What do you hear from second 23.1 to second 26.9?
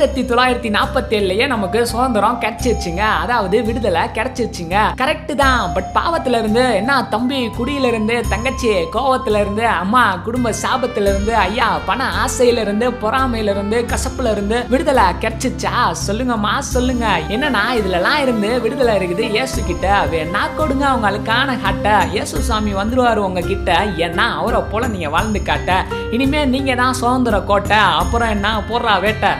உங்க கிட்ட ஏன்னா அவரை போல நீங்க வாழ்ந்து காட்ட. இனிமே நீங்க